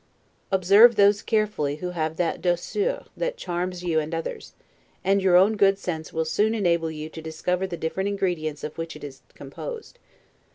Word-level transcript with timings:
Observe 0.51 0.95
those 0.95 1.21
carefully 1.21 1.75
who 1.75 1.91
have 1.91 2.15
that 2.17 2.41
'douceur' 2.41 3.05
that 3.15 3.37
charms 3.37 3.83
you 3.83 3.99
and 3.99 4.15
others; 4.15 4.53
and 5.03 5.21
your 5.21 5.35
own 5.37 5.55
good 5.55 5.77
sense 5.77 6.11
will 6.11 6.25
soon 6.25 6.55
enable 6.55 6.89
you 6.89 7.07
to 7.07 7.21
discover 7.21 7.67
the 7.67 7.77
different 7.77 8.09
ingredients 8.09 8.63
of 8.63 8.79
which 8.79 8.95
it 8.95 9.03
is 9.03 9.21
composed. 9.35 9.99